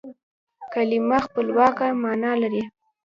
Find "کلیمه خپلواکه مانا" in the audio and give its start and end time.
0.73-2.31